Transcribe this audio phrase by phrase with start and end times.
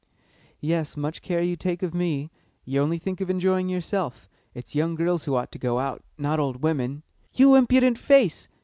[0.61, 2.31] "Yes, much care you take of me.
[2.65, 4.27] You only think of enjoying yourself.
[4.55, 7.03] It's young girls who ought to go out, not old women."
[7.35, 8.47] "You impudent face!"